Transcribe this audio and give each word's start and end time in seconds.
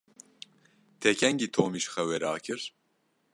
Te 0.99 1.09
kengî 1.21 1.47
Tomî 1.55 1.79
ji 1.83 1.89
xewê 1.95 2.17
rakir? 2.25 2.61